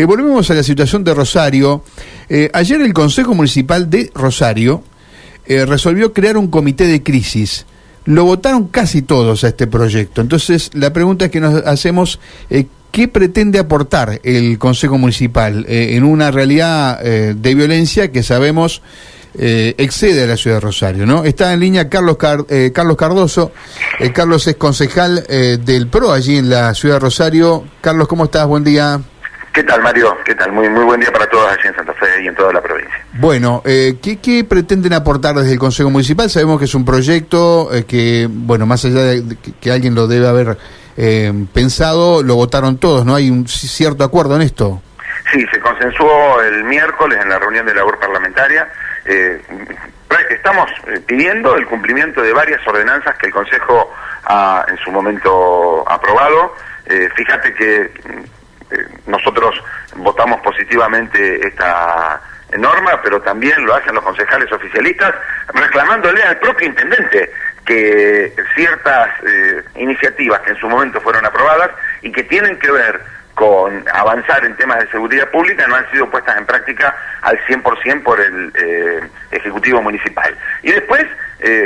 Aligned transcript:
Eh, 0.00 0.06
volvemos 0.06 0.50
a 0.50 0.54
la 0.54 0.62
situación 0.62 1.04
de 1.04 1.12
Rosario. 1.12 1.84
Eh, 2.30 2.48
ayer 2.54 2.80
el 2.80 2.94
Consejo 2.94 3.34
Municipal 3.34 3.90
de 3.90 4.10
Rosario 4.14 4.82
eh, 5.44 5.66
resolvió 5.66 6.14
crear 6.14 6.38
un 6.38 6.48
comité 6.48 6.86
de 6.86 7.02
crisis. 7.02 7.66
Lo 8.06 8.24
votaron 8.24 8.68
casi 8.68 9.02
todos 9.02 9.44
a 9.44 9.48
este 9.48 9.66
proyecto. 9.66 10.22
Entonces, 10.22 10.70
la 10.72 10.94
pregunta 10.94 11.26
es 11.26 11.30
que 11.30 11.42
nos 11.42 11.66
hacemos, 11.66 12.18
¿qué 12.90 13.08
pretende 13.08 13.58
aportar 13.58 14.22
el 14.24 14.58
Consejo 14.58 14.96
Municipal 14.96 15.66
en 15.68 16.02
una 16.04 16.30
realidad 16.30 16.98
de 17.02 17.54
violencia 17.54 18.10
que 18.10 18.22
sabemos 18.22 18.80
excede 19.34 20.24
a 20.24 20.26
la 20.26 20.38
ciudad 20.38 20.56
de 20.56 20.60
Rosario? 20.60 21.04
¿no? 21.04 21.24
Está 21.24 21.52
en 21.52 21.60
línea 21.60 21.90
Carlos, 21.90 22.16
Carlos 22.16 22.96
Cardoso. 22.96 23.52
Carlos 24.14 24.46
es 24.46 24.56
concejal 24.56 25.26
del 25.62 25.88
PRO 25.88 26.10
allí 26.10 26.38
en 26.38 26.48
la 26.48 26.72
ciudad 26.72 26.94
de 26.94 27.00
Rosario. 27.00 27.64
Carlos, 27.82 28.08
¿cómo 28.08 28.24
estás? 28.24 28.46
Buen 28.46 28.64
día. 28.64 29.02
¿Qué 29.52 29.64
tal, 29.64 29.82
Mario? 29.82 30.16
¿Qué 30.24 30.34
tal? 30.36 30.52
Muy 30.52 30.68
muy 30.68 30.84
buen 30.84 31.00
día 31.00 31.10
para 31.10 31.26
todos 31.26 31.50
allí 31.50 31.66
en 31.66 31.74
Santa 31.74 31.92
Fe 31.94 32.22
y 32.22 32.28
en 32.28 32.34
toda 32.36 32.52
la 32.52 32.62
provincia. 32.62 33.04
Bueno, 33.14 33.62
eh, 33.64 33.96
¿qué, 34.00 34.44
pretenden 34.44 34.92
aportar 34.92 35.34
desde 35.34 35.52
el 35.52 35.58
Consejo 35.58 35.90
Municipal? 35.90 36.30
Sabemos 36.30 36.60
que 36.60 36.66
es 36.66 36.74
un 36.74 36.84
proyecto 36.84 37.74
eh, 37.74 37.84
que, 37.84 38.28
bueno, 38.30 38.64
más 38.66 38.84
allá 38.84 39.00
de 39.00 39.36
que, 39.60 39.72
alguien 39.72 39.96
lo 39.96 40.06
debe 40.06 40.28
haber 40.28 40.56
eh, 40.96 41.32
pensado, 41.52 42.22
lo 42.22 42.36
votaron 42.36 42.78
todos, 42.78 43.04
¿no? 43.04 43.16
¿Hay 43.16 43.28
un 43.28 43.48
cierto 43.48 44.04
acuerdo 44.04 44.36
en 44.36 44.42
esto? 44.42 44.82
Sí, 45.32 45.44
se 45.52 45.58
consensuó 45.58 46.40
el 46.42 46.62
miércoles 46.64 47.18
en 47.20 47.28
la 47.28 47.38
reunión 47.40 47.66
de 47.66 47.74
labor 47.74 47.98
parlamentaria. 47.98 48.68
estamos 50.30 50.70
pidiendo 51.06 51.56
el 51.56 51.66
cumplimiento 51.66 52.22
de 52.22 52.32
varias 52.32 52.60
ordenanzas 52.66 53.16
que 53.16 53.26
el 53.26 53.32
Consejo 53.32 53.92
ha 54.24 54.64
en 54.68 54.76
su 54.78 54.92
momento 54.92 55.84
aprobado. 55.88 56.54
fíjate 57.16 57.52
que 57.54 57.82
eh, 57.82 57.90
nosotros 59.06 59.62
votamos 59.96 60.40
positivamente 60.40 61.46
esta 61.46 62.20
norma, 62.58 63.00
pero 63.02 63.20
también 63.20 63.64
lo 63.64 63.74
hacen 63.74 63.94
los 63.94 64.04
concejales 64.04 64.50
oficialistas, 64.52 65.14
reclamándole 65.54 66.22
al 66.22 66.38
propio 66.38 66.66
intendente 66.66 67.30
que 67.64 68.32
ciertas 68.54 69.08
eh, 69.24 69.62
iniciativas 69.76 70.40
que 70.40 70.50
en 70.50 70.56
su 70.56 70.68
momento 70.68 71.00
fueron 71.00 71.24
aprobadas 71.24 71.70
y 72.02 72.10
que 72.10 72.24
tienen 72.24 72.58
que 72.58 72.70
ver 72.70 73.00
con 73.34 73.84
avanzar 73.94 74.44
en 74.44 74.56
temas 74.56 74.80
de 74.80 74.90
seguridad 74.90 75.30
pública 75.30 75.66
no 75.66 75.76
han 75.76 75.90
sido 75.90 76.10
puestas 76.10 76.36
en 76.36 76.44
práctica 76.44 76.94
al 77.22 77.38
100% 77.46 78.02
por 78.02 78.20
el 78.20 78.52
eh, 78.54 79.00
Ejecutivo 79.30 79.80
Municipal. 79.80 80.36
Y 80.62 80.72
después 80.72 81.06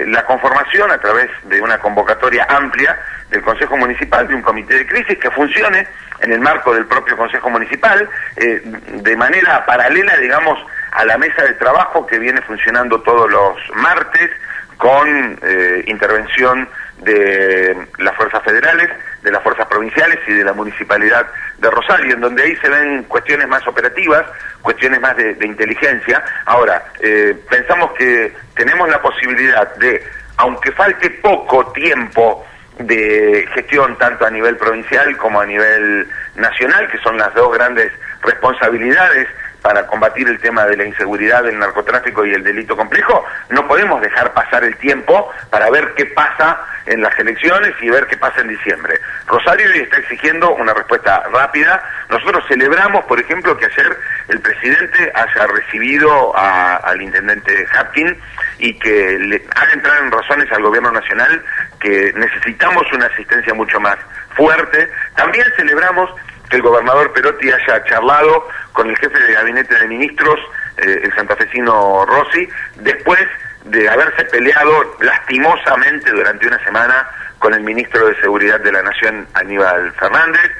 la 0.06 0.24
conformación 0.24 0.90
a 0.90 0.98
través 0.98 1.28
de 1.44 1.60
una 1.60 1.78
convocatoria 1.78 2.46
amplia 2.48 2.96
del 3.30 3.42
Consejo 3.42 3.76
Municipal 3.76 4.28
de 4.28 4.34
un 4.34 4.42
comité 4.42 4.74
de 4.74 4.86
crisis 4.86 5.18
que 5.18 5.30
funcione 5.30 5.86
en 6.20 6.32
el 6.32 6.40
marco 6.40 6.72
del 6.74 6.86
propio 6.86 7.16
Consejo 7.16 7.50
Municipal, 7.50 8.08
eh, 8.36 8.62
de 8.64 9.16
manera 9.16 9.66
paralela, 9.66 10.16
digamos, 10.18 10.58
a 10.92 11.04
la 11.04 11.18
mesa 11.18 11.42
de 11.42 11.54
trabajo 11.54 12.06
que 12.06 12.18
viene 12.18 12.40
funcionando 12.42 13.00
todos 13.02 13.30
los 13.30 13.56
martes 13.74 14.30
con 14.76 15.38
eh, 15.42 15.84
intervención 15.86 16.68
de 16.98 17.76
las 17.98 18.14
fuerzas 18.14 18.42
federales, 18.44 18.90
de 19.24 19.30
las 19.30 19.42
fuerzas 19.42 19.66
provinciales 19.66 20.18
y 20.28 20.34
de 20.34 20.44
la 20.44 20.52
municipalidad 20.52 21.26
de 21.58 21.70
Rosario, 21.70 22.14
en 22.14 22.20
donde 22.20 22.42
ahí 22.42 22.54
se 22.56 22.68
ven 22.68 23.04
cuestiones 23.04 23.48
más 23.48 23.66
operativas, 23.66 24.22
cuestiones 24.60 25.00
más 25.00 25.16
de, 25.16 25.34
inteligencia. 25.40 26.22
Ahora, 26.44 26.84
eh, 27.00 27.34
pensamos 27.48 27.92
que 27.98 28.34
tenemos 28.54 28.86
la 28.88 29.00
posibilidad 29.00 29.74
de, 29.76 30.04
aunque 30.36 30.70
falte 30.72 31.08
poco 31.22 31.72
tiempo 31.72 32.46
de 32.78 33.48
gestión 33.54 33.96
tanto 33.96 34.26
a 34.26 34.30
nivel 34.30 34.56
provincial 34.56 35.16
como 35.16 35.40
a 35.40 35.46
nivel 35.46 36.06
nacional, 36.34 36.86
que 36.90 36.98
son 36.98 37.16
las 37.16 37.32
dos 37.34 37.50
grandes 37.54 37.90
responsabilidades 38.22 39.26
para 39.64 39.86
combatir 39.86 40.28
el 40.28 40.38
tema 40.40 40.66
de 40.66 40.76
la 40.76 40.84
inseguridad, 40.84 41.42
del 41.42 41.58
narcotráfico 41.58 42.26
y 42.26 42.34
el 42.34 42.44
delito 42.44 42.76
complejo, 42.76 43.24
no 43.48 43.66
podemos 43.66 43.98
dejar 44.02 44.34
pasar 44.34 44.62
el 44.62 44.76
tiempo 44.76 45.32
para 45.48 45.70
ver 45.70 45.94
qué 45.96 46.04
pasa 46.04 46.60
en 46.84 47.00
las 47.00 47.18
elecciones 47.18 47.72
y 47.80 47.88
ver 47.88 48.06
qué 48.06 48.18
pasa 48.18 48.42
en 48.42 48.48
diciembre. 48.48 49.00
Rosario 49.26 49.66
está 49.70 49.96
exigiendo 49.96 50.54
una 50.54 50.74
respuesta 50.74 51.22
rápida. 51.32 51.82
Nosotros 52.10 52.44
celebramos, 52.46 53.06
por 53.06 53.18
ejemplo, 53.18 53.56
que 53.56 53.64
ayer 53.64 53.98
el 54.28 54.38
presidente 54.40 55.10
haya 55.14 55.46
recibido 55.46 56.36
al 56.36 57.00
intendente 57.00 57.66
Hapkin 57.74 58.18
y 58.58 58.78
que 58.78 59.18
le 59.18 59.42
haga 59.56 59.72
entrar 59.72 59.96
en 60.02 60.12
razones 60.12 60.52
al 60.52 60.62
gobierno 60.62 60.92
nacional 60.92 61.42
que 61.80 62.12
necesitamos 62.14 62.84
una 62.92 63.06
asistencia 63.06 63.54
mucho 63.54 63.80
más 63.80 63.96
fuerte. 64.36 64.90
También 65.16 65.46
celebramos 65.56 66.10
que 66.48 66.56
el 66.56 66.62
gobernador 66.62 67.12
Perotti 67.12 67.50
haya 67.50 67.84
charlado 67.84 68.48
con 68.72 68.88
el 68.88 68.96
jefe 68.96 69.18
de 69.18 69.32
gabinete 69.32 69.74
de 69.78 69.88
ministros, 69.88 70.38
eh, 70.76 71.00
el 71.04 71.14
santafesino 71.14 72.04
Rossi, 72.06 72.48
después 72.76 73.26
de 73.64 73.88
haberse 73.88 74.24
peleado 74.26 74.96
lastimosamente 75.00 76.10
durante 76.10 76.46
una 76.46 76.62
semana 76.64 77.08
con 77.38 77.54
el 77.54 77.60
ministro 77.60 78.06
de 78.06 78.20
Seguridad 78.20 78.60
de 78.60 78.72
la 78.72 78.82
Nación, 78.82 79.26
Aníbal 79.34 79.92
Fernández. 79.92 80.50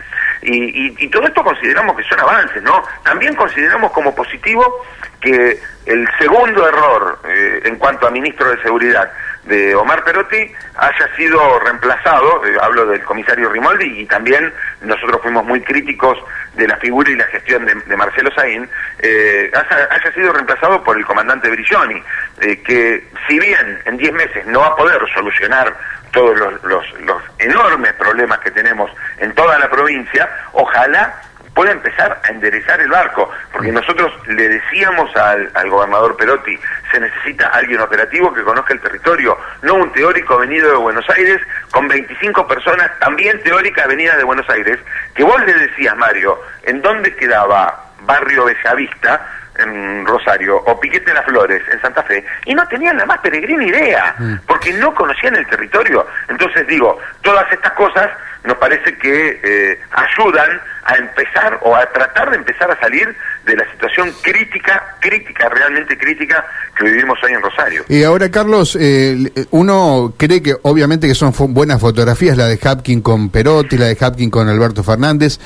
Y, 0.43 1.09
todo 1.09 1.27
esto 1.27 1.43
consideramos 1.43 1.97
que 1.97 2.05
son 2.05 2.21
avances, 2.21 2.63
¿no? 2.63 2.83
También 3.03 3.35
consideramos 3.35 3.91
como 3.93 4.15
positivo 4.15 4.85
que 5.21 5.59
el 5.87 6.07
segundo 6.19 6.69
error 6.69 7.19
eh, 7.27 7.63
en 7.65 7.77
cuanto 7.77 8.07
a 8.07 8.11
ministro 8.11 8.51
de 8.51 8.63
Seguridad 8.63 9.11
de 9.47 9.75
Omar 9.75 10.03
Perotti 10.05 10.53
haya 10.77 11.17
sido 11.17 11.59
reemplazado, 11.61 12.43
hablo 12.61 12.87
del 12.87 13.03
comisario 13.03 13.51
Rimoldi, 13.51 14.01
y 14.01 14.07
también 14.07 14.53
nosotros 14.81 15.21
fuimos 15.23 15.45
muy 15.45 15.61
críticos 15.61 16.19
de 16.55 16.67
la 16.67 16.77
figura 16.77 17.11
y 17.11 17.17
la 17.17 17.25
gestión 17.25 17.67
de, 17.67 17.97
Marcelo 17.97 18.31
Saín, 18.35 18.69
eh, 18.99 19.51
haya, 19.55 20.13
sido 20.13 20.33
reemplazado 20.33 20.83
por 20.83 20.97
el 20.97 21.05
comandante 21.05 21.51
Brilloni, 21.51 22.03
eh, 22.41 22.63
que 22.63 23.09
si 23.29 23.39
bien 23.39 23.81
en 23.85 23.97
10 23.97 24.13
meses 24.13 24.47
no 24.47 24.61
va 24.61 24.69
a 24.69 24.77
poder 24.77 25.01
solucionar 25.13 25.75
todos 26.13 26.39
los, 26.39 27.01
los 27.01 27.23
enormes 27.39 27.93
problemas 27.95 28.39
que 28.39 28.51
tenemos 28.51 28.91
en 29.19 29.35
toda 29.35 29.59
la 29.59 29.69
provincia, 29.69 30.29
ojalá 30.53 31.21
pueda 31.55 31.73
empezar 31.73 32.21
a 32.23 32.29
enderezar 32.29 32.81
el 32.81 32.91
barco, 32.91 33.31
porque 33.53 33.71
nosotros 33.71 34.13
le 34.27 34.49
decíamos 34.49 35.15
al, 35.17 35.71
gobernador 35.71 36.17
Perotti, 36.17 36.59
se 36.91 37.01
necesita 37.01 37.49
alguien 37.49 37.81
operativo 37.81 38.33
que 38.33 38.43
conozca 38.43 38.75
el 38.75 38.81
territorio, 38.81 39.39
no 39.63 39.75
un 39.75 39.93
teórico 39.93 40.37
venido 40.39 40.71
de 40.71 40.77
Buenos 40.77 41.09
Aires 41.11 41.41
con 41.71 41.89
25 41.89 42.47
personas 42.47 42.91
también 42.99 43.41
teóricas 43.43 43.87
venidas 43.87 44.17
de 44.17 44.25
Buenos 44.25 44.49
Aires, 44.51 44.79
que 45.15 45.23
vos 45.23 45.41
le 45.45 45.55
decías, 45.55 45.97
Mario, 45.97 46.41
¿en 46.65 46.83
dónde 46.83 47.15
quedaba 47.15 47.85
Barrio 48.01 48.45
Bellavista? 48.45 49.44
En 49.59 50.07
Rosario 50.07 50.57
o 50.57 50.81
Piquete 50.81 51.07
de 51.07 51.15
las 51.15 51.25
Flores 51.25 51.63
en 51.73 51.81
Santa 51.81 52.03
Fe 52.03 52.25
y 52.45 52.55
no 52.55 52.67
tenían 52.69 52.97
la 52.97 53.07
más 53.07 53.19
peregrina 53.19 53.65
idea 53.65 54.15
mm. 54.19 54.35
porque 54.47 54.73
no 54.73 54.95
conocían 54.95 55.37
el 55.37 55.47
territorio. 55.47 56.07
Entonces 56.29 56.67
digo, 56.67 56.99
todas 57.23 57.51
estas 57.53 57.73
cosas 57.73 58.11
nos 58.45 58.59
parece 58.59 58.97
que 58.99 59.41
eh, 59.43 59.81
ayudan 59.91 60.61
a 60.85 60.97
empezar 60.97 61.59
o 61.63 61.75
a 61.75 61.87
tratar 61.87 62.31
de 62.31 62.37
empezar 62.37 62.71
a 62.71 62.79
salir 62.79 63.15
de 63.47 63.57
la 63.57 63.71
situación 63.73 64.13
crítica, 64.23 64.97
crítica, 65.01 65.49
realmente 65.49 65.97
crítica 65.97 66.45
que 66.77 66.85
vivimos 66.85 67.19
hoy 67.25 67.33
en 67.33 67.41
Rosario. 67.41 67.85
Y 67.89 68.03
ahora, 68.05 68.31
Carlos, 68.31 68.77
eh, 68.79 69.17
uno 69.51 70.13
cree 70.19 70.43
que 70.43 70.55
obviamente 70.63 71.09
que 71.09 71.15
son 71.15 71.33
buenas 71.55 71.81
fotografías, 71.81 72.37
la 72.37 72.47
de 72.47 72.59
Hapkin 72.63 73.01
con 73.01 73.31
Perotti, 73.31 73.79
la 73.79 73.87
de 73.87 73.97
Hapkin 73.99 74.31
con 74.31 74.47
Alberto 74.49 74.83
Fernández, 74.83 75.39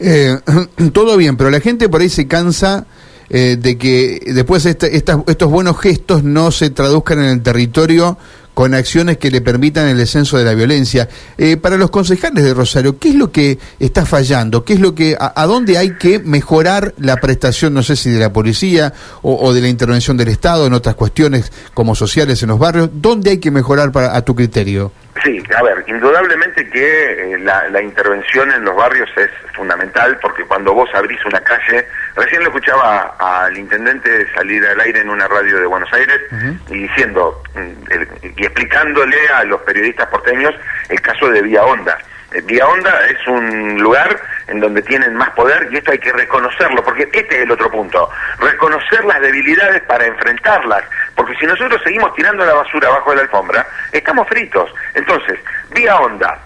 eh, 0.00 0.38
todo 0.94 1.18
bien, 1.18 1.36
pero 1.36 1.50
la 1.50 1.60
gente 1.60 1.90
por 1.90 2.00
ahí 2.00 2.08
se 2.08 2.26
cansa 2.26 2.86
de 3.28 3.76
que 3.78 4.20
después 4.34 4.64
estos 4.66 5.50
buenos 5.50 5.78
gestos 5.80 6.22
no 6.22 6.50
se 6.50 6.70
traduzcan 6.70 7.18
en 7.20 7.26
el 7.26 7.42
territorio 7.42 8.16
con 8.56 8.72
acciones 8.72 9.18
que 9.18 9.30
le 9.30 9.42
permitan 9.42 9.86
el 9.86 9.98
descenso 9.98 10.38
de 10.38 10.44
la 10.46 10.54
violencia. 10.54 11.10
Eh, 11.36 11.58
para 11.58 11.76
los 11.76 11.90
concejales 11.90 12.42
de 12.42 12.54
Rosario, 12.54 12.98
¿qué 12.98 13.10
es 13.10 13.14
lo 13.14 13.30
que 13.30 13.58
está 13.78 14.06
fallando? 14.06 14.64
¿Qué 14.64 14.72
es 14.72 14.80
lo 14.80 14.94
que, 14.94 15.14
a, 15.20 15.44
dónde 15.44 15.76
hay 15.76 15.98
que 15.98 16.20
mejorar 16.20 16.94
la 16.96 17.16
prestación, 17.16 17.74
no 17.74 17.82
sé 17.82 17.96
si 17.96 18.08
de 18.08 18.18
la 18.18 18.32
policía 18.32 18.94
o, 19.20 19.52
de 19.52 19.60
la 19.60 19.68
intervención 19.68 20.16
del 20.16 20.28
Estado 20.28 20.66
en 20.66 20.72
otras 20.72 20.94
cuestiones 20.94 21.52
como 21.74 21.94
sociales 21.94 22.42
en 22.42 22.48
los 22.48 22.58
barrios? 22.58 22.88
¿Dónde 22.94 23.28
hay 23.28 23.38
que 23.40 23.50
mejorar 23.50 23.92
para, 23.92 24.16
a 24.16 24.22
tu 24.22 24.34
criterio? 24.34 24.90
Sí, 25.22 25.42
a 25.56 25.62
ver, 25.62 25.84
indudablemente 25.86 26.68
que 26.68 27.34
eh, 27.34 27.38
la, 27.38 27.80
intervención 27.80 28.50
en 28.52 28.64
los 28.64 28.76
barrios 28.76 29.08
es 29.16 29.30
fundamental 29.54 30.18
porque 30.20 30.44
cuando 30.44 30.74
vos 30.74 30.88
abrís 30.94 31.24
una 31.24 31.40
calle, 31.40 31.86
recién 32.14 32.42
lo 32.42 32.48
escuchaba 32.48 33.16
al 33.18 33.56
intendente 33.56 34.26
salir 34.34 34.64
al 34.66 34.80
aire 34.80 35.00
en 35.00 35.10
una 35.10 35.26
radio 35.26 35.58
de 35.60 35.66
Buenos 35.66 35.92
Aires 35.92 36.20
y 36.68 36.82
diciendo 36.82 37.42
mm, 37.54 38.30
y 38.36 38.44
explicándole 38.44 39.16
a 39.28 39.44
los 39.44 39.60
periodistas 39.62 40.06
porteños 40.08 40.54
el 40.88 41.00
caso 41.00 41.30
de 41.30 41.42
Vía 41.42 41.64
Honda. 41.64 41.98
Eh, 42.32 42.40
Vía 42.44 42.66
Honda 42.66 43.06
es 43.06 43.26
un 43.26 43.78
lugar 43.80 44.20
en 44.48 44.60
donde 44.60 44.82
tienen 44.82 45.14
más 45.14 45.30
poder 45.30 45.68
y 45.70 45.76
esto 45.76 45.92
hay 45.92 45.98
que 45.98 46.12
reconocerlo, 46.12 46.82
porque 46.84 47.08
este 47.12 47.36
es 47.36 47.42
el 47.42 47.50
otro 47.50 47.70
punto, 47.70 48.10
reconocer 48.38 49.04
las 49.04 49.20
debilidades 49.20 49.82
para 49.82 50.06
enfrentarlas, 50.06 50.84
porque 51.14 51.34
si 51.36 51.46
nosotros 51.46 51.80
seguimos 51.84 52.14
tirando 52.14 52.44
la 52.44 52.54
basura 52.54 52.88
abajo 52.88 53.10
de 53.10 53.16
la 53.16 53.22
alfombra, 53.22 53.66
estamos 53.92 54.28
fritos. 54.28 54.72
Entonces, 54.94 55.38
Vía 55.70 55.96
Honda, 55.96 56.38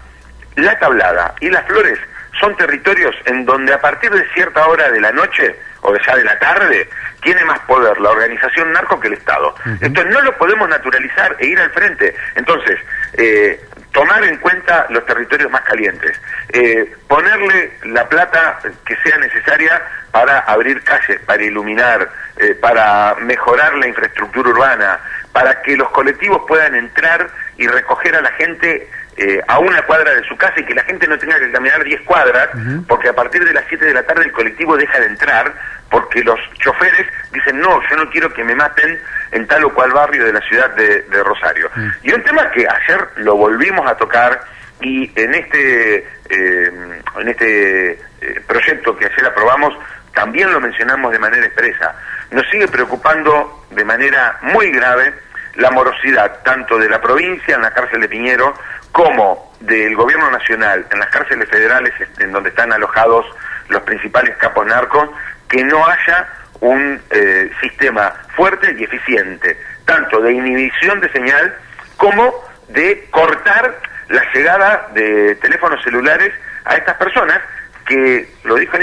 La 0.55 0.77
Tablada 0.79 1.35
y 1.39 1.49
Las 1.49 1.65
Flores 1.65 1.99
son 2.39 2.55
territorios 2.57 3.15
en 3.25 3.45
donde 3.45 3.73
a 3.73 3.79
partir 3.79 4.09
de 4.11 4.27
cierta 4.33 4.65
hora 4.67 4.89
de 4.89 4.99
la 4.99 5.11
noche 5.11 5.55
o 5.81 5.95
ya 5.95 6.15
de 6.15 6.23
la 6.23 6.37
tarde 6.39 6.89
tiene 7.21 7.43
más 7.45 7.59
poder 7.61 7.99
la 7.99 8.09
organización 8.09 8.71
narco 8.71 8.99
que 8.99 9.07
el 9.07 9.13
Estado. 9.13 9.53
Entonces 9.79 10.13
no 10.13 10.21
lo 10.21 10.35
podemos 10.37 10.67
naturalizar 10.69 11.35
e 11.39 11.47
ir 11.47 11.59
al 11.59 11.71
frente. 11.71 12.15
Entonces, 12.35 12.79
eh, 13.13 13.59
tomar 13.91 14.23
en 14.23 14.37
cuenta 14.37 14.85
los 14.89 15.05
territorios 15.05 15.51
más 15.51 15.61
calientes, 15.61 16.19
eh, 16.53 16.93
ponerle 17.07 17.73
la 17.85 18.07
plata 18.07 18.59
que 18.85 18.95
sea 18.97 19.17
necesaria 19.17 19.81
para 20.11 20.39
abrir 20.39 20.81
calles, 20.83 21.19
para 21.25 21.43
iluminar, 21.43 22.09
eh, 22.37 22.55
para 22.55 23.15
mejorar 23.21 23.73
la 23.75 23.87
infraestructura 23.87 24.49
urbana, 24.49 24.99
para 25.31 25.61
que 25.61 25.75
los 25.75 25.89
colectivos 25.89 26.43
puedan 26.47 26.75
entrar 26.75 27.29
y 27.57 27.67
recoger 27.67 28.15
a 28.15 28.21
la 28.21 28.31
gente 28.31 28.89
eh, 29.17 29.41
a 29.47 29.59
una 29.59 29.81
cuadra 29.83 30.13
de 30.15 30.23
su 30.23 30.37
casa 30.37 30.59
y 30.59 30.65
que 30.65 30.73
la 30.73 30.83
gente 30.83 31.05
no 31.05 31.17
tenga 31.17 31.37
que 31.37 31.51
caminar 31.51 31.83
10 31.83 32.01
cuadras, 32.01 32.49
porque 32.87 33.09
a 33.09 33.13
partir 33.13 33.43
de 33.43 33.53
las 33.53 33.65
7 33.67 33.85
de 33.85 33.93
la 33.93 34.03
tarde 34.03 34.23
el 34.23 34.31
colectivo 34.31 34.77
deja 34.77 34.99
de 34.99 35.07
entrar, 35.07 35.53
porque 35.91 36.23
los 36.23 36.39
choferes 36.53 37.05
dicen, 37.33 37.59
no, 37.59 37.79
yo 37.89 37.97
no 37.97 38.09
quiero 38.09 38.33
que 38.33 38.43
me 38.43 38.55
maten 38.55 38.97
en 39.31 39.45
tal 39.45 39.65
o 39.65 39.73
cual 39.73 39.91
barrio 39.91 40.25
de 40.25 40.33
la 40.33 40.41
ciudad 40.41 40.69
de, 40.71 41.23
Rosario. 41.23 41.69
Y 42.01 42.11
un 42.13 42.23
tema 42.23 42.49
que 42.51 42.65
ayer 42.67 43.07
lo 43.17 43.35
volvimos 43.35 43.85
a 43.85 43.95
tocar 43.95 44.41
y 44.79 45.11
en 45.19 45.35
este, 45.35 45.97
eh, 46.29 46.71
en 47.19 47.27
este 47.27 47.91
eh, 47.91 48.41
proyecto 48.47 48.97
que 48.97 49.05
ayer 49.05 49.25
aprobamos 49.25 49.77
también 50.13 50.51
lo 50.51 50.59
mencionamos 50.59 51.11
de 51.11 51.19
manera 51.19 51.45
expresa. 51.45 51.93
Nos 52.31 52.49
sigue 52.49 52.67
preocupando 52.67 53.65
de 53.69 53.85
manera 53.85 54.39
muy 54.41 54.71
grave 54.71 55.13
la 55.55 55.71
morosidad 55.71 56.39
tanto 56.43 56.77
de 56.77 56.89
la 56.89 57.01
provincia 57.01 57.55
en 57.55 57.61
la 57.61 57.71
cárcel 57.71 58.01
de 58.01 58.07
Piñero 58.07 58.53
como 58.91 59.53
del 59.59 59.95
gobierno 59.95 60.31
nacional 60.31 60.85
en 60.89 60.99
las 60.99 61.09
cárceles 61.09 61.49
federales 61.49 61.93
en 62.19 62.31
donde 62.31 62.49
están 62.49 62.71
alojados 62.71 63.25
los 63.71 63.81
principales 63.83 64.35
capos 64.37 64.65
narcos, 64.65 65.09
que 65.51 65.63
no 65.65 65.85
haya 65.85 66.27
un 66.61 67.01
eh, 67.09 67.51
sistema 67.61 68.13
fuerte 68.35 68.73
y 68.79 68.83
eficiente, 68.83 69.57
tanto 69.85 70.21
de 70.21 70.31
inhibición 70.31 71.01
de 71.01 71.11
señal 71.11 71.53
como 71.97 72.33
de 72.69 73.07
cortar 73.11 73.77
la 74.07 74.23
llegada 74.33 74.89
de 74.93 75.35
teléfonos 75.35 75.83
celulares 75.83 76.33
a 76.65 76.75
estas 76.75 76.95
personas 76.95 77.39
que, 77.85 78.29
lo 78.45 78.55
dijo 78.55 78.77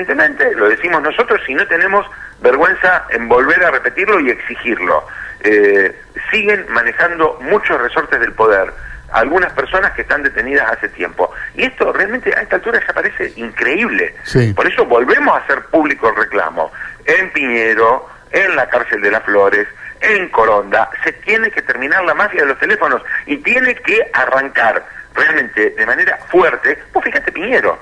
lo 0.56 0.68
decimos 0.68 1.02
nosotros 1.02 1.40
y 1.48 1.54
no 1.54 1.66
tenemos 1.66 2.04
vergüenza 2.40 3.06
en 3.10 3.28
volver 3.28 3.64
a 3.64 3.70
repetirlo 3.70 4.20
y 4.20 4.30
exigirlo. 4.30 5.06
Eh, 5.40 5.96
siguen 6.30 6.66
manejando 6.68 7.38
muchos 7.40 7.80
resortes 7.80 8.20
del 8.20 8.32
poder 8.32 8.72
algunas 9.12 9.52
personas 9.52 9.92
que 9.92 10.02
están 10.02 10.22
detenidas 10.22 10.70
hace 10.70 10.88
tiempo. 10.90 11.32
Y 11.54 11.64
esto 11.64 11.92
realmente 11.92 12.34
a 12.34 12.42
esta 12.42 12.56
altura 12.56 12.80
ya 12.86 12.92
parece 12.92 13.32
increíble. 13.36 14.14
Por 14.54 14.66
eso 14.66 14.84
volvemos 14.84 15.34
a 15.34 15.38
hacer 15.38 15.62
público 15.66 16.08
el 16.08 16.16
reclamo. 16.16 16.70
En 17.04 17.32
Piñero, 17.32 18.08
en 18.30 18.56
la 18.56 18.68
cárcel 18.68 19.00
de 19.00 19.10
las 19.10 19.22
Flores, 19.22 19.66
en 20.00 20.28
Coronda, 20.28 20.90
se 21.02 21.12
tiene 21.12 21.50
que 21.50 21.62
terminar 21.62 22.04
la 22.04 22.14
mafia 22.14 22.42
de 22.42 22.48
los 22.48 22.58
teléfonos 22.58 23.02
y 23.26 23.38
tiene 23.38 23.74
que 23.76 24.10
arrancar 24.12 24.84
realmente 25.14 25.70
de 25.70 25.86
manera 25.86 26.18
fuerte. 26.28 26.78
Vos 26.92 27.02
fíjate, 27.02 27.32
Piñero, 27.32 27.78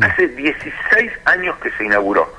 hace 0.00 0.28
16 0.28 1.12
años 1.26 1.56
que 1.58 1.70
se 1.72 1.84
inauguró. 1.84 2.32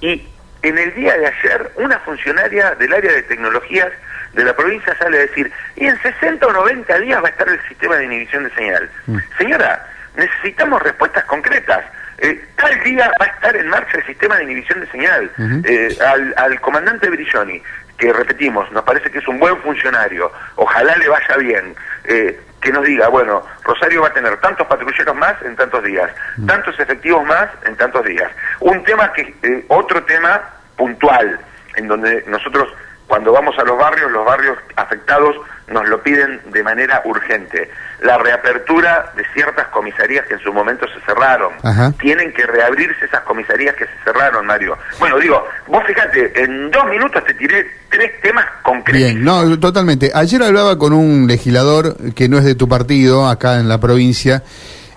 Y 0.00 0.28
en 0.62 0.78
el 0.78 0.94
día 0.94 1.16
de 1.16 1.26
ayer, 1.26 1.72
una 1.76 1.98
funcionaria 2.00 2.74
del 2.76 2.92
área 2.92 3.12
de 3.12 3.22
tecnologías 3.22 3.92
de 4.32 4.44
la 4.44 4.54
provincia 4.54 4.96
sale 4.98 5.18
a 5.18 5.20
decir, 5.22 5.50
y 5.76 5.86
en 5.86 6.00
60 6.00 6.46
o 6.46 6.52
90 6.52 6.98
días 7.00 7.22
va 7.22 7.28
a 7.28 7.30
estar 7.30 7.48
el 7.48 7.60
sistema 7.68 7.96
de 7.96 8.04
inhibición 8.06 8.44
de 8.44 8.50
señal. 8.54 8.90
Mm. 9.06 9.18
Señora, 9.38 9.86
necesitamos 10.16 10.82
respuestas 10.82 11.24
concretas. 11.24 11.84
Eh, 12.18 12.40
tal 12.56 12.82
día 12.84 13.10
va 13.20 13.26
a 13.26 13.28
estar 13.28 13.56
en 13.56 13.68
marcha 13.68 13.98
el 13.98 14.06
sistema 14.06 14.36
de 14.36 14.44
inhibición 14.44 14.80
de 14.80 14.86
señal. 14.88 15.30
Eh, 15.64 15.96
al, 16.36 16.60
comandante 16.60 17.10
Brilloni, 17.10 17.60
que 17.98 18.12
repetimos, 18.12 18.70
nos 18.72 18.84
parece 18.84 19.10
que 19.10 19.18
es 19.18 19.28
un 19.28 19.38
buen 19.38 19.56
funcionario, 19.58 20.30
ojalá 20.56 20.96
le 20.96 21.08
vaya 21.08 21.36
bien, 21.38 21.74
eh, 22.04 22.38
que 22.60 22.70
nos 22.70 22.84
diga, 22.84 23.08
bueno, 23.08 23.44
Rosario 23.64 24.02
va 24.02 24.08
a 24.08 24.12
tener 24.12 24.36
tantos 24.36 24.66
patrulleros 24.68 25.16
más 25.16 25.34
en 25.42 25.56
tantos 25.56 25.82
días, 25.82 26.10
mm. 26.36 26.46
tantos 26.46 26.78
efectivos 26.78 27.26
más 27.26 27.48
en 27.66 27.76
tantos 27.76 28.04
días. 28.04 28.30
Un 28.60 28.82
tema 28.84 29.12
que, 29.12 29.64
otro 29.68 30.02
tema 30.04 30.40
puntual, 30.76 31.40
en 31.74 31.88
donde 31.88 32.22
nosotros 32.28 32.68
cuando 33.12 33.30
vamos 33.30 33.54
a 33.58 33.64
los 33.64 33.76
barrios, 33.76 34.10
los 34.10 34.24
barrios 34.24 34.56
afectados 34.74 35.36
nos 35.68 35.86
lo 35.86 36.02
piden 36.02 36.40
de 36.50 36.62
manera 36.62 37.02
urgente. 37.04 37.68
La 38.00 38.16
reapertura 38.16 39.12
de 39.14 39.22
ciertas 39.34 39.66
comisarías 39.66 40.26
que 40.26 40.32
en 40.32 40.40
su 40.40 40.50
momento 40.50 40.86
se 40.88 40.98
cerraron. 41.04 41.52
Tienen 41.98 42.32
que 42.32 42.46
reabrirse 42.46 43.04
esas 43.04 43.20
comisarías 43.24 43.76
que 43.76 43.84
se 43.84 43.92
cerraron, 44.02 44.46
Mario. 44.46 44.78
Bueno, 44.98 45.18
digo, 45.18 45.44
vos 45.66 45.84
fíjate, 45.86 46.42
en 46.42 46.70
dos 46.70 46.86
minutos 46.86 47.22
te 47.26 47.34
tiré 47.34 47.66
tres 47.90 48.18
temas 48.22 48.46
concretos. 48.62 49.12
Bien, 49.12 49.22
no, 49.22 49.60
totalmente. 49.60 50.10
Ayer 50.14 50.42
hablaba 50.42 50.78
con 50.78 50.94
un 50.94 51.26
legislador 51.26 51.94
que 52.14 52.30
no 52.30 52.38
es 52.38 52.44
de 52.44 52.54
tu 52.54 52.66
partido, 52.66 53.28
acá 53.28 53.60
en 53.60 53.68
la 53.68 53.78
provincia, 53.78 54.42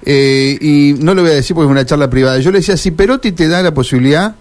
eh, 0.05 0.57
y 0.61 0.95
no 0.99 1.15
lo 1.15 1.23
voy 1.23 1.31
a 1.31 1.35
decir 1.35 1.53
porque 1.53 1.65
es 1.65 1.71
una 1.71 1.85
charla 1.85 2.09
privada. 2.09 2.39
Yo 2.39 2.53
le 2.53 2.59
decía, 2.59 2.77
si 2.77 2.91
Perotti 2.91 3.33
te 3.33 3.49
da 3.49 3.61
la 3.61 3.73
posibilidad 3.73 4.35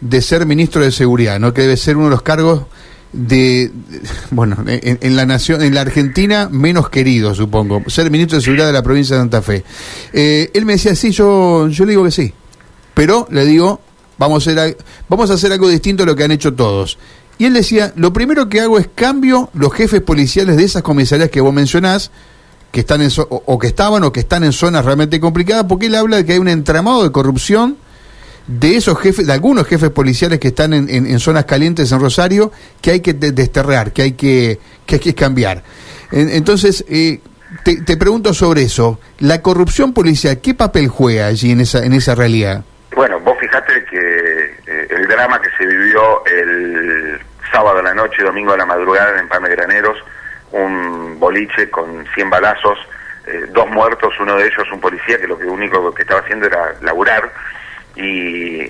de 0.00 0.22
ser 0.22 0.46
ministro 0.46 0.82
de 0.82 0.90
Seguridad, 0.90 1.38
¿no? 1.38 1.52
que 1.52 1.60
debe 1.60 1.76
ser 1.76 1.98
uno 1.98 2.06
de 2.06 2.12
los 2.12 2.22
cargos 2.22 2.62
de, 3.12 3.72
bueno, 4.30 4.56
en, 4.66 5.16
la 5.16 5.26
nación, 5.26 5.62
en 5.62 5.74
la 5.74 5.80
Argentina 5.80 6.48
menos 6.50 6.90
querido, 6.90 7.34
supongo, 7.34 7.82
ser 7.88 8.10
ministro 8.10 8.36
de 8.38 8.42
Seguridad 8.42 8.66
de 8.66 8.72
la 8.72 8.82
provincia 8.82 9.16
de 9.16 9.22
Santa 9.22 9.42
Fe. 9.42 9.64
Eh, 10.12 10.50
él 10.54 10.64
me 10.64 10.74
decía, 10.74 10.94
sí, 10.94 11.10
yo, 11.10 11.68
yo 11.68 11.84
le 11.84 11.92
digo 11.92 12.04
que 12.04 12.10
sí, 12.10 12.32
pero 12.94 13.26
le 13.30 13.44
digo, 13.44 13.80
vamos 14.18 14.46
a, 14.46 14.50
hacer, 14.50 14.76
vamos 15.08 15.30
a 15.30 15.34
hacer 15.34 15.52
algo 15.52 15.68
distinto 15.68 16.04
a 16.04 16.06
lo 16.06 16.14
que 16.14 16.24
han 16.24 16.30
hecho 16.30 16.54
todos. 16.54 16.98
Y 17.38 17.46
él 17.46 17.54
decía, 17.54 17.92
lo 17.96 18.12
primero 18.12 18.48
que 18.48 18.60
hago 18.60 18.78
es 18.78 18.88
cambio 18.94 19.50
los 19.54 19.72
jefes 19.72 20.02
policiales 20.02 20.56
de 20.56 20.64
esas 20.64 20.82
comisarías 20.82 21.30
que 21.30 21.40
vos 21.40 21.54
mencionás, 21.54 22.10
que 22.70 22.80
están 22.80 23.02
en, 23.02 23.10
o 23.16 23.58
que 23.58 23.66
estaban 23.66 24.04
o 24.04 24.12
que 24.12 24.20
están 24.20 24.44
en 24.44 24.52
zonas 24.52 24.84
realmente 24.84 25.18
complicadas, 25.18 25.64
porque 25.68 25.86
él 25.86 25.94
habla 25.96 26.18
de 26.18 26.24
que 26.24 26.34
hay 26.34 26.38
un 26.38 26.48
entramado 26.48 27.02
de 27.02 27.10
corrupción 27.10 27.76
de 28.46 28.76
esos 28.76 28.98
jefes, 29.00 29.26
de 29.26 29.32
algunos 29.32 29.66
jefes 29.66 29.90
policiales 29.90 30.38
que 30.38 30.48
están 30.48 30.72
en, 30.72 31.18
zonas 31.20 31.44
calientes 31.44 31.92
en 31.92 32.00
Rosario, 32.00 32.52
que 32.80 32.92
hay 32.92 33.00
que 33.00 33.14
desterrar, 33.14 33.92
que 33.92 34.02
hay 34.02 34.12
que, 34.12 34.58
que, 34.86 34.96
hay 34.96 35.00
que 35.00 35.14
cambiar. 35.14 35.62
entonces, 36.10 36.84
eh, 36.88 37.20
te, 37.64 37.96
pregunto 37.96 38.32
sobre 38.34 38.62
eso. 38.62 39.00
¿La 39.18 39.42
corrupción 39.42 39.92
policial 39.92 40.40
qué 40.40 40.54
papel 40.54 40.88
juega 40.88 41.26
allí 41.26 41.52
en 41.52 41.60
esa, 41.60 41.84
en 41.84 41.92
esa 41.92 42.14
realidad? 42.14 42.64
Bueno, 42.94 43.20
vos 43.20 43.38
fijate 43.38 43.84
que 43.84 43.98
eh, 44.66 44.86
el 44.90 45.06
drama 45.06 45.40
que 45.40 45.48
se 45.56 45.66
vivió 45.66 46.24
el 46.26 47.20
sábado 47.52 47.78
a 47.78 47.82
la 47.82 47.94
noche, 47.94 48.22
domingo 48.22 48.52
a 48.52 48.56
la 48.56 48.66
madrugada 48.66 49.18
en 49.18 49.28
Palme 49.28 49.48
Graneros, 49.48 49.96
un 50.52 51.18
boliche 51.18 51.70
con 51.70 52.06
100 52.14 52.30
balazos, 52.30 52.78
eh, 53.26 53.46
dos 53.50 53.68
muertos, 53.68 54.12
uno 54.20 54.36
de 54.36 54.46
ellos 54.46 54.66
un 54.72 54.80
policía 54.80 55.18
que 55.18 55.26
lo 55.26 55.38
que 55.38 55.46
único 55.46 55.92
que 55.94 56.02
estaba 56.02 56.20
haciendo 56.20 56.46
era 56.46 56.74
laburar, 56.82 57.30
y 57.96 58.68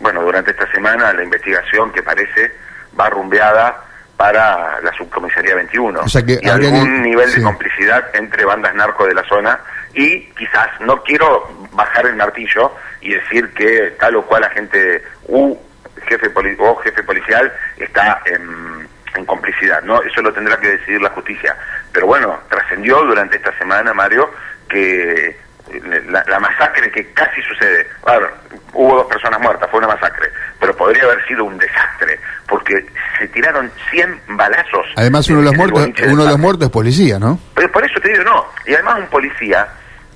bueno, 0.00 0.22
durante 0.22 0.50
esta 0.52 0.70
semana 0.72 1.12
la 1.12 1.22
investigación 1.22 1.92
que 1.92 2.02
parece 2.02 2.52
va 2.98 3.10
rumbeada 3.10 3.84
para 4.16 4.80
la 4.82 4.92
subcomisaría 4.96 5.54
21. 5.54 6.00
O 6.00 6.08
sea 6.08 6.22
que 6.22 6.38
y 6.42 6.48
algún 6.48 7.02
nivel 7.02 7.32
de 7.32 7.42
complicidad 7.42 8.04
entre 8.14 8.44
bandas 8.44 8.74
narco 8.74 9.06
de 9.06 9.14
la 9.14 9.24
zona 9.24 9.58
y 9.94 10.20
quizás, 10.34 10.68
no 10.80 11.02
quiero 11.02 11.48
bajar 11.72 12.06
el 12.06 12.16
martillo 12.16 12.72
y 13.00 13.14
decir 13.14 13.50
que 13.54 13.94
tal 13.98 14.16
o 14.16 14.26
cual 14.26 14.44
agente 14.44 15.02
U, 15.28 15.56
jefe 16.06 16.30
o 16.58 16.76
jefe 16.76 17.02
policial 17.02 17.52
está 17.78 18.20
en, 18.26 18.86
en 19.14 19.24
complicidad, 19.24 19.82
¿no? 19.82 20.02
Eso 20.02 20.20
lo 20.22 20.32
tendrá 20.32 20.58
que 20.58 20.68
decidir 20.68 21.00
la 21.00 21.10
justicia. 21.10 21.56
Pero 21.92 22.06
bueno, 22.06 22.38
trascendió 22.48 23.02
durante 23.04 23.36
esta 23.36 23.56
semana, 23.58 23.92
Mario, 23.94 24.30
que 24.68 25.36
la, 26.08 26.40
masacre 26.40 26.90
que 26.90 27.12
casi 27.12 27.40
sucede, 27.42 27.86
claro, 28.02 28.30
hubo 28.72 28.96
dos 28.96 29.06
personas 29.06 29.40
muertas, 29.40 29.70
fue 29.70 29.78
una 29.78 29.88
masacre, 29.88 30.30
pero 30.58 30.76
podría 30.76 31.04
haber 31.04 31.26
sido 31.26 31.44
un 31.44 31.58
desastre, 31.58 32.18
porque 32.48 32.86
se 33.18 33.28
tiraron 33.28 33.70
100 33.90 34.20
balazos. 34.28 34.86
Además 34.96 35.28
uno 35.28 35.40
de 35.40 35.44
los 35.46 35.54
muertos, 35.54 35.88
uno 36.06 36.24
de 36.24 36.30
los 36.30 36.38
muertos 36.38 36.66
es 36.66 36.72
policía, 36.72 37.18
¿no? 37.18 37.38
Pero 37.54 37.70
por 37.70 37.84
eso 37.84 38.00
te 38.00 38.10
digo, 38.10 38.24
no, 38.24 38.46
y 38.66 38.74
además 38.74 38.98
un 39.00 39.06
policía 39.06 39.68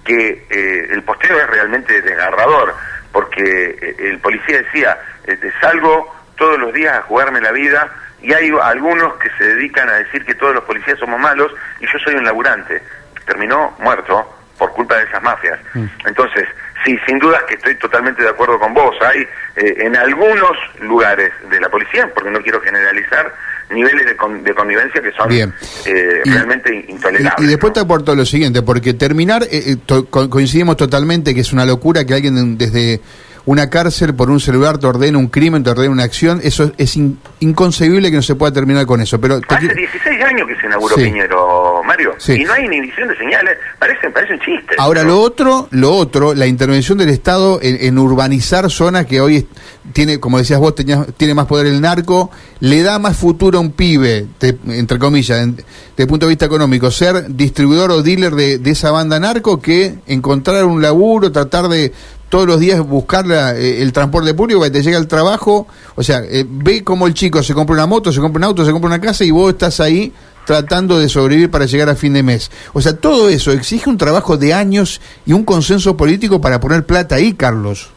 que 0.05 0.47
eh, 0.51 0.89
el 0.91 1.03
posteo 1.03 1.39
es 1.39 1.47
realmente 1.49 2.01
desgarrador, 2.03 2.75
porque 3.13 3.43
eh, 3.81 3.97
el 3.99 4.19
policía 4.19 4.63
decía, 4.63 4.99
eh, 5.25 5.39
salgo 5.61 6.15
todos 6.37 6.59
los 6.59 6.73
días 6.73 6.99
a 6.99 7.03
jugarme 7.03 7.41
la 7.41 7.53
vida, 7.53 7.89
y 8.21 8.33
hay 8.33 8.51
algunos 8.63 9.15
que 9.15 9.29
se 9.37 9.45
dedican 9.45 9.89
a 9.89 9.95
decir 9.95 10.25
que 10.25 10.35
todos 10.35 10.55
los 10.55 10.65
policías 10.65 10.99
somos 10.99 11.21
malos, 11.21 11.53
y 11.81 11.87
yo 11.87 11.99
soy 11.99 12.15
un 12.15 12.25
laburante. 12.25 12.83
Terminó 13.27 13.75
muerto 13.79 14.27
por 14.65 14.73
culpa 14.73 14.97
de 14.97 15.05
esas 15.05 15.23
mafias. 15.23 15.59
Mm. 15.75 15.85
Entonces, 16.07 16.45
sí, 16.85 16.97
sin 17.07 17.19
dudas 17.19 17.43
que 17.47 17.55
estoy 17.55 17.75
totalmente 17.77 18.23
de 18.23 18.31
acuerdo 18.31 18.59
con 18.59 18.73
vos. 18.73 18.95
Hay 19.03 19.21
eh, 19.57 19.75
en 19.79 19.95
algunos 19.95 20.53
lugares 20.81 21.31
de 21.51 21.61
la 21.61 21.69
policía, 21.69 22.11
porque 22.15 22.31
no 22.31 22.41
quiero 22.41 22.61
generalizar, 22.63 23.31
niveles 23.71 24.07
de, 24.07 24.17
convivencia 24.17 25.03
que 25.03 25.13
son 25.13 25.31
eh, 25.33 26.23
realmente 26.25 26.85
intolerables. 26.89 27.45
Y, 27.45 27.47
después 27.47 27.73
te 27.73 27.81
aporto 27.81 28.15
lo 28.15 28.25
siguiente, 28.25 28.63
porque 28.63 28.95
terminar, 28.95 29.43
eh, 29.51 29.77
coincidimos 30.11 30.77
totalmente 30.77 31.35
que 31.35 31.41
es 31.41 31.53
una 31.53 31.67
locura 31.67 32.05
que 32.05 32.15
alguien 32.15 32.57
desde 32.57 33.01
una 33.47 33.69
cárcel 33.69 34.15
por 34.15 34.31
un 34.31 34.41
celular 34.41 34.79
te 34.79 34.87
ordena 34.87 35.19
un 35.19 35.29
crimen, 35.29 35.63
te 35.63 35.71
ordena 35.71 35.91
una 35.91 36.05
acción, 36.05 36.41
eso 36.43 36.73
es 36.79 36.99
inconcebible 37.41 38.11
que 38.11 38.17
no 38.17 38.23
se 38.23 38.35
pueda 38.35 38.53
terminar 38.53 38.87
con 38.87 39.01
eso. 39.01 39.21
Pero 39.21 39.41
Hace 39.49 39.75
16 39.75 40.23
años 40.23 40.49
que 40.49 40.57
se 40.57 40.67
inauguró 40.67 40.97
Piñero, 40.97 41.83
Mario, 41.85 42.15
y 42.29 42.45
no 42.45 42.53
hay 42.55 42.65
inhibición 42.65 43.09
de 43.09 43.17
señales, 43.17 43.59
parece, 43.79 44.09
parece 44.11 44.35
un 44.35 44.41
chiste. 44.41 44.75
Ahora, 44.79 45.03
lo 45.03 45.21
otro, 45.21 45.69
lo 45.73 45.95
otro, 45.95 46.35
la 46.35 46.47
intervención 46.47 46.97
del 46.97 47.11
Estado 47.11 47.59
en, 47.63 47.99
urbanizar 47.99 48.71
zonas 48.71 49.07
que 49.07 49.21
hoy 49.21 49.47
tiene, 49.93 50.19
como 50.19 50.39
decías 50.39 50.59
vos, 50.59 50.75
tiene 50.75 51.35
más 51.35 51.47
poder 51.47 51.67
el 51.67 51.81
narco, 51.81 52.31
le 52.61 52.83
da 52.83 52.99
más 52.99 53.17
futuro 53.17 53.59
a 53.59 53.61
un 53.61 53.73
pibe, 53.73 54.27
entre 54.69 54.99
comillas, 54.99 55.47
desde 55.47 55.65
el 55.99 56.07
punto 56.07 56.27
de 56.27 56.31
vista 56.31 56.47
económico, 56.47 56.91
ser 56.91 57.29
distribuidor 57.29 57.91
o 57.91 58.03
dealer 58.03 58.35
de, 58.35 58.59
de 58.59 58.71
esa 58.71 58.91
banda 58.91 59.21
narco 59.21 59.61
que 59.61 59.97
encontrar 60.07 60.65
un 60.65 60.81
laburo, 60.81 61.31
tratar 61.31 61.69
de 61.69 61.93
todos 62.35 62.49
los 62.49 62.59
días 62.59 62.81
buscar 62.81 63.25
eh, 63.31 63.81
el 63.81 63.93
transporte 63.93 64.35
público 64.35 64.61
que 64.61 64.71
te 64.73 64.83
llega 64.83 64.99
al 64.99 65.07
trabajo. 65.07 65.69
O 65.95 66.03
sea, 66.03 66.19
eh, 66.19 66.45
ve 66.45 66.83
cómo 66.83 67.07
el 67.07 67.15
chico 67.15 67.45
se 67.45 67.55
compra 67.55 67.75
una 67.75 67.87
moto, 67.87 68.11
se 68.11 68.21
compra 68.21 68.39
un 68.39 68.45
auto, 68.47 68.65
se 68.65 68.73
compra 68.73 68.89
una 68.89 69.01
casa 69.01 69.23
y 69.23 69.31
vos 69.31 69.53
estás 69.53 69.79
ahí 69.79 70.13
tratando 70.45 70.99
de 70.99 71.09
sobrevivir 71.09 71.49
para 71.49 71.67
llegar 71.67 71.89
a 71.89 71.95
fin 71.95 72.13
de 72.13 72.25
mes. 72.25 72.51
O 72.73 72.81
sea, 72.81 72.97
todo 72.97 73.29
eso 73.29 73.53
exige 73.53 73.89
un 73.89 73.99
trabajo 73.99 74.37
de 74.37 74.53
años 74.53 75.01
y 75.25 75.33
un 75.33 75.45
consenso 75.45 75.97
político 75.97 76.41
para 76.41 76.59
poner 76.59 76.85
plata 76.85 77.15
ahí, 77.15 77.35
Carlos. 77.35 77.93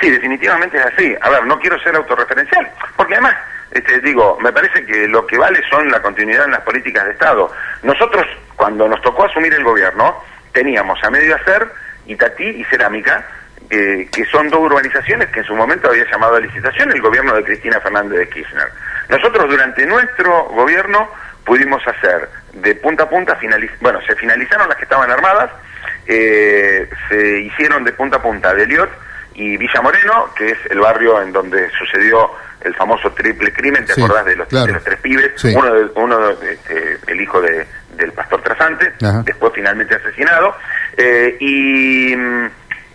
Sí, 0.00 0.08
definitivamente 0.08 0.78
es 0.78 0.86
así. 0.86 1.14
A 1.20 1.28
ver, 1.28 1.44
no 1.44 1.58
quiero 1.58 1.78
ser 1.80 1.94
autorreferencial, 1.96 2.66
porque 2.96 3.12
además, 3.12 3.34
este, 3.72 4.00
digo, 4.00 4.38
me 4.40 4.54
parece 4.54 4.86
que 4.86 5.06
lo 5.06 5.26
que 5.26 5.36
vale 5.36 5.60
son 5.68 5.90
la 5.90 6.00
continuidad 6.00 6.46
en 6.46 6.52
las 6.52 6.62
políticas 6.62 7.04
de 7.04 7.10
Estado. 7.10 7.52
Nosotros, 7.82 8.24
cuando 8.56 8.88
nos 8.88 9.02
tocó 9.02 9.26
asumir 9.26 9.52
el 9.52 9.64
gobierno, 9.64 10.16
teníamos 10.54 10.98
a 11.04 11.10
medio 11.10 11.36
hacer 11.36 11.68
Itatí 12.06 12.44
y 12.44 12.64
Cerámica, 12.64 13.24
que 13.68 14.24
son 14.30 14.48
dos 14.48 14.60
urbanizaciones 14.60 15.28
que 15.30 15.40
en 15.40 15.46
su 15.46 15.54
momento 15.54 15.88
había 15.88 16.04
llamado 16.10 16.36
a 16.36 16.40
licitación 16.40 16.90
el 16.92 17.00
gobierno 17.00 17.34
de 17.34 17.44
Cristina 17.44 17.80
Fernández 17.80 18.18
de 18.18 18.28
Kirchner. 18.28 18.68
Nosotros 19.08 19.48
durante 19.48 19.84
nuestro 19.86 20.44
gobierno 20.50 21.08
pudimos 21.44 21.80
hacer 21.86 22.28
de 22.52 22.74
punta 22.74 23.04
a 23.04 23.08
punta, 23.08 23.38
bueno, 23.80 24.00
se 24.06 24.14
finalizaron 24.16 24.68
las 24.68 24.76
que 24.76 24.84
estaban 24.84 25.10
armadas, 25.10 25.50
eh, 26.06 26.88
se 27.08 27.40
hicieron 27.40 27.84
de 27.84 27.92
punta 27.92 28.16
a 28.16 28.22
punta 28.22 28.52
de 28.54 28.64
Eliot 28.64 28.90
y 29.34 29.56
Villa 29.56 29.80
Moreno, 29.82 30.30
que 30.36 30.50
es 30.50 30.58
el 30.70 30.80
barrio 30.80 31.22
en 31.22 31.32
donde 31.32 31.70
sucedió 31.78 32.30
el 32.62 32.74
famoso 32.74 33.12
triple 33.12 33.52
crimen, 33.52 33.84
¿te 33.84 33.92
acordás 33.92 34.24
de 34.24 34.36
los, 34.36 34.48
tres 34.48 35.00
pibes? 35.00 35.44
Uno, 35.44 35.72
de, 35.72 35.90
uno 35.94 36.30
este, 36.30 36.98
el 37.06 37.20
hijo 37.20 37.40
de, 37.40 37.66
del 37.96 38.12
pastor 38.12 38.42
Trasante, 38.42 38.94
después 39.24 39.52
finalmente 39.54 39.94
asesinado, 39.94 40.56
eh, 40.96 41.36
y 41.38 42.16
mm, 42.16 42.46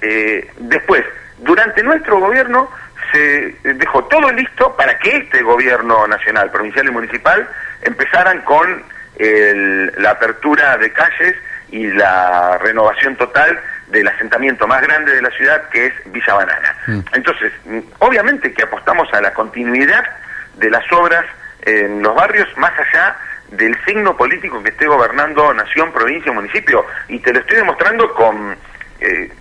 eh, 0.02 0.52
después, 0.58 1.04
durante 1.40 1.84
nuestro 1.84 2.20
gobierno 2.20 2.70
se 3.12 3.56
dejó 3.64 4.06
todo 4.06 4.32
listo 4.32 4.76
para 4.76 4.98
que 4.98 5.18
este 5.18 5.42
gobierno 5.44 6.08
nacional, 6.08 6.50
provincial 6.50 6.88
y 6.88 6.92
municipal 6.92 7.48
empezaran 7.82 8.42
con 8.42 8.84
la 9.20 10.12
apertura 10.12 10.78
de 10.78 10.92
calles 10.92 11.36
y 11.70 11.88
la 11.92 12.58
renovación 12.58 13.16
total 13.16 13.60
del 13.88 14.08
asentamiento 14.08 14.68
más 14.68 14.82
grande 14.82 15.14
de 15.14 15.22
la 15.22 15.30
ciudad, 15.32 15.70
que 15.70 15.88
es 15.88 15.94
Villa 16.06 16.34
Banana. 16.34 16.76
Mm. 16.88 17.00
Entonces, 17.14 17.52
obviamente 18.00 18.54
que 18.54 18.64
apostamos 18.64 19.12
a 19.14 19.22
la 19.22 19.34
continuidad 19.34 20.04
de 20.56 20.70
las 20.70 20.90
obras 20.92 21.26
en 21.64 22.02
los 22.02 22.16
barrios, 22.16 22.48
más 22.58 22.72
allá 22.80 23.16
del 23.50 23.78
signo 23.86 24.16
político 24.16 24.64
que 24.64 24.70
esté 24.70 24.88
gobernando 24.88 25.54
nación, 25.54 25.92
provincia 25.92 26.32
o 26.32 26.36
municipio. 26.36 26.86
Y 27.10 27.20
te 27.20 27.34
lo 27.34 27.40
estoy 27.40 27.58
demostrando 27.58 28.14
con 28.14 28.56
eh, 29.02 29.32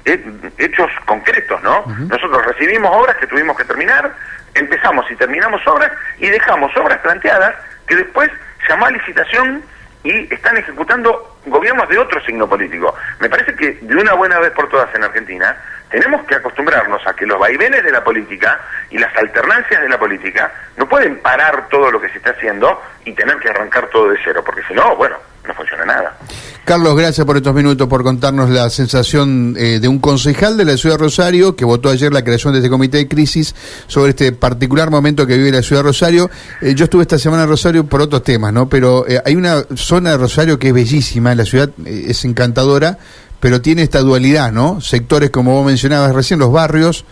hechos 0.59 0.91
concretos, 1.05 1.63
¿no? 1.63 1.85
Nosotros 2.09 2.45
recibimos 2.47 2.91
obras 2.95 3.17
que 3.17 3.27
tuvimos 3.27 3.57
que 3.57 3.65
terminar, 3.65 4.11
empezamos 4.55 5.09
y 5.11 5.17
terminamos 5.17 5.65
obras 5.67 5.93
y 6.19 6.29
dejamos 6.29 6.75
obras 6.77 6.99
planteadas 6.99 7.55
que 7.87 7.97
después 7.97 8.31
llamó 8.69 8.87
a 8.87 8.91
licitación 8.91 9.63
y 10.03 10.33
están 10.33 10.57
ejecutando 10.57 11.39
gobiernos 11.47 11.89
de 11.89 11.99
otro 11.99 12.21
signo 12.25 12.49
político. 12.49 12.95
Me 13.21 13.29
parece 13.29 13.55
que 13.55 13.79
de 13.83 13.97
una 13.97 14.15
buena 14.15 14.39
vez 14.39 14.51
por 14.53 14.69
todas 14.69 14.95
en 14.95 15.05
Argentina 15.05 15.57
tenemos 15.91 16.25
que 16.25 16.37
acostumbrarnos 16.37 17.05
a 17.07 17.15
que 17.15 17.27
los 17.27 17.39
vaivenes 17.39 17.83
de 17.83 17.91
la 17.91 18.03
política 18.03 18.61
y 18.91 18.99
las 18.99 19.15
alternancias 19.17 19.83
de 19.83 19.89
la 19.89 19.99
política 19.99 20.53
no 20.77 20.89
pueden 20.89 21.21
parar 21.21 21.69
todo 21.69 21.91
lo 21.91 22.01
que 22.01 22.09
se 22.11 22.19
está 22.19 22.31
haciendo 22.31 22.81
y 23.05 23.13
tener 23.13 23.37
que 23.39 23.51
arrancar 23.51 23.89
todo 23.89 24.09
de 24.09 24.19
cero, 24.25 24.43
porque 24.45 24.63
si 24.69 24.75
no, 24.75 24.97
bueno, 24.97 25.17
no 25.47 25.55
funciona 25.55 25.85
nada. 25.85 26.17
Carlos, 26.65 26.97
gracias 26.97 27.27
por 27.27 27.37
estos 27.37 27.53
minutos, 27.53 27.89
por 27.89 28.05
contarnos 28.05 28.51
la 28.51 28.71
sensación 28.71 29.57
eh, 29.59 29.81
de 29.81 29.89
un 29.89 29.99
concejal 29.99 30.57
de 30.57 30.65
la 30.65 30.77
ciudad 30.77 30.97
de 30.97 31.05
Rosario 31.05 31.57
que 31.57 31.65
votó 31.65 31.89
ayer 31.89 32.13
la 32.13 32.23
creación 32.23 32.53
de 32.53 32.61
este 32.61 32.71
comité 32.71 32.99
de 32.99 33.09
crisis 33.09 33.57
sobre 33.89 34.11
este 34.11 34.31
particular 34.31 34.91
momento 34.91 35.27
que 35.27 35.37
vive 35.37 35.51
la 35.51 35.63
ciudad 35.63 35.83
de 35.83 35.89
Rosario. 35.89 36.31
Eh, 36.61 36.75
yo 36.77 36.85
estuve 36.85 37.03
esta 37.03 37.19
semana 37.19 37.43
en 37.43 37.49
Rosario 37.49 37.85
por 37.87 38.01
otros 38.01 38.23
temas, 38.23 38.53
¿no? 38.53 38.69
Pero 38.69 39.09
eh, 39.09 39.21
hay 39.25 39.35
una 39.35 39.65
zona 39.75 40.11
de 40.11 40.19
Rosario 40.19 40.59
que 40.61 40.69
es 40.69 40.75
bellísima, 40.75 41.35
la 41.35 41.45
ciudad 41.45 41.71
es 41.85 42.25
encantadora, 42.25 42.99
pero 43.41 43.61
tiene 43.61 43.83
esta 43.83 44.01
dualidad, 44.01 44.53
¿no? 44.53 44.81
Sectores, 44.81 45.31
como 45.31 45.53
vos 45.53 45.67
mencionabas 45.67 46.15
recién, 46.15 46.39
los 46.39 46.53
barrios, 46.53 47.05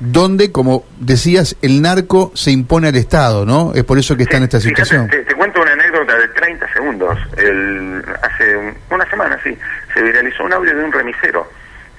donde, 0.00 0.52
como 0.52 0.84
decías, 0.98 1.56
el 1.62 1.82
narco 1.82 2.32
se 2.34 2.50
impone 2.50 2.88
al 2.88 2.96
Estado, 2.96 3.46
¿no? 3.46 3.72
Es 3.74 3.84
por 3.84 3.98
eso 3.98 4.16
que 4.16 4.24
está 4.24 4.36
en 4.36 4.44
esta 4.44 4.60
situación. 4.60 5.08
te, 5.08 5.34
cuento 5.34 5.62
una 5.62 5.72
anécdota 5.72 6.16
de 6.16 6.28
30 6.28 6.72
segundos. 6.72 7.18
El, 7.36 8.04
hace 8.22 8.74
una 8.90 9.08
semana, 9.08 9.38
sí, 9.42 9.56
se 9.94 10.02
viralizó 10.02 10.44
un 10.44 10.52
audio 10.52 10.76
de 10.76 10.84
un 10.84 10.92
remisero 10.92 11.48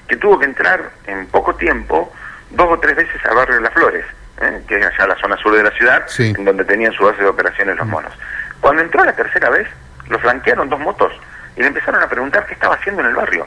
que 0.06 0.16
tuvo 0.16 0.38
que 0.38 0.46
entrar 0.46 0.90
en 1.06 1.26
poco 1.26 1.54
tiempo 1.54 2.12
dos 2.50 2.66
o 2.70 2.78
tres 2.78 2.96
veces 2.96 3.24
al 3.26 3.36
barrio 3.36 3.56
de 3.56 3.62
Las 3.62 3.72
Flores, 3.72 4.04
¿eh? 4.40 4.62
que 4.66 4.78
es 4.78 4.86
allá 4.86 5.06
la 5.06 5.16
zona 5.16 5.36
sur 5.36 5.56
de 5.56 5.62
la 5.62 5.70
ciudad, 5.70 6.04
en 6.18 6.44
donde 6.44 6.64
tenían 6.64 6.92
su 6.92 7.04
base 7.04 7.22
de 7.22 7.28
operaciones 7.28 7.76
los 7.76 7.86
mm. 7.86 7.90
monos. 7.90 8.12
Cuando 8.60 8.82
entró 8.82 9.04
la 9.04 9.14
tercera 9.14 9.50
vez, 9.50 9.68
lo 10.08 10.18
flanquearon 10.18 10.68
dos 10.68 10.80
motos 10.80 11.12
y 11.56 11.60
le 11.60 11.68
empezaron 11.68 12.02
a 12.02 12.08
preguntar 12.08 12.46
qué 12.46 12.54
estaba 12.54 12.74
haciendo 12.74 13.02
en 13.02 13.08
el 13.08 13.14
barrio. 13.14 13.46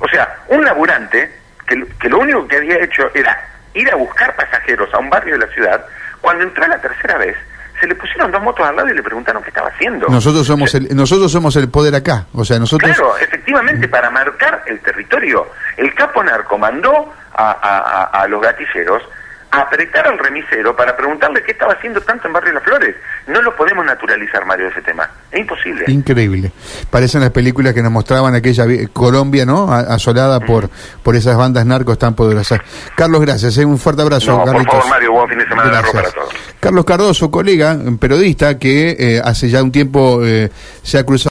O 0.00 0.08
sea, 0.08 0.36
un 0.48 0.64
laburante 0.64 1.30
que, 1.66 1.86
que 2.00 2.08
lo 2.08 2.18
único 2.18 2.46
que 2.46 2.56
había 2.56 2.82
hecho 2.82 3.10
era 3.14 3.36
ir 3.74 3.90
a 3.90 3.96
buscar 3.96 4.34
pasajeros 4.36 4.92
a 4.92 4.98
un 4.98 5.10
barrio 5.10 5.38
de 5.38 5.46
la 5.46 5.52
ciudad, 5.52 5.84
cuando 6.20 6.44
entró 6.44 6.66
la 6.66 6.80
tercera 6.80 7.16
vez, 7.18 7.36
se 7.80 7.86
le 7.86 7.94
pusieron 7.94 8.30
dos 8.30 8.42
motos 8.42 8.64
al 8.66 8.76
lado 8.76 8.88
y 8.88 8.94
le 8.94 9.02
preguntaron 9.02 9.42
qué 9.42 9.48
estaba 9.48 9.68
haciendo. 9.68 10.08
Nosotros 10.08 10.46
somos 10.46 10.74
el, 10.74 10.94
nosotros 10.94 11.32
somos 11.32 11.56
el 11.56 11.68
poder 11.68 11.94
acá, 11.94 12.26
o 12.32 12.44
sea, 12.44 12.58
nosotros... 12.58 12.90
Claro, 12.94 13.16
efectivamente, 13.18 13.88
para 13.88 14.08
marcar 14.10 14.62
el 14.66 14.78
territorio. 14.80 15.48
El 15.76 15.92
capo 15.94 16.22
narco 16.22 16.56
mandó 16.58 17.12
a, 17.34 18.10
a 18.12 18.28
los 18.28 18.40
gatilleros 18.40 19.02
apretar 19.52 20.08
al 20.08 20.18
remisero 20.18 20.74
para 20.74 20.96
preguntarle 20.96 21.42
qué 21.42 21.52
estaba 21.52 21.74
haciendo 21.74 22.00
tanto 22.00 22.26
en 22.26 22.32
Barrio 22.32 22.54
Las 22.54 22.64
Flores. 22.64 22.96
No 23.26 23.42
lo 23.42 23.54
podemos 23.54 23.84
naturalizar, 23.84 24.46
Mario, 24.46 24.68
ese 24.68 24.80
tema. 24.80 25.08
Es 25.30 25.40
imposible. 25.40 25.84
Increíble. 25.88 26.50
Parecen 26.90 27.20
las 27.20 27.30
películas 27.30 27.74
que 27.74 27.82
nos 27.82 27.92
mostraban 27.92 28.34
aquella 28.34 28.64
Colombia, 28.92 29.44
¿no? 29.44 29.70
Asolada 29.72 30.40
por, 30.40 30.70
por 31.02 31.16
esas 31.16 31.36
bandas 31.36 31.66
narcos 31.66 31.98
tan 31.98 32.14
poderosas. 32.14 32.60
Carlos, 32.96 33.20
gracias. 33.20 33.58
¿eh? 33.58 33.64
Un 33.64 33.78
fuerte 33.78 34.00
abrazo. 34.00 34.32
No, 34.32 34.44
por 34.50 34.64
favor, 34.64 34.88
Mario, 34.88 35.12
buen 35.12 35.28
fin 35.28 35.38
de 35.38 35.46
semana 35.46 35.82
para 35.92 36.10
todos. 36.10 36.34
Carlos 36.58 36.84
Cardoso, 36.84 37.30
colega, 37.30 37.76
periodista, 38.00 38.58
que 38.58 38.96
eh, 38.98 39.20
hace 39.22 39.50
ya 39.50 39.62
un 39.62 39.70
tiempo 39.70 40.20
eh, 40.24 40.50
se 40.82 40.96
ha 40.96 41.04
cruzado 41.04 41.12